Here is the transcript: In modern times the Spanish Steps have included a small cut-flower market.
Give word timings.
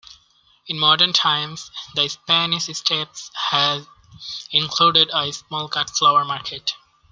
In 0.65 0.79
modern 0.79 1.13
times 1.13 1.69
the 1.93 2.07
Spanish 2.09 2.65
Steps 2.65 3.29
have 3.51 3.87
included 4.51 5.11
a 5.13 5.31
small 5.31 5.69
cut-flower 5.69 6.25
market. 6.25 6.73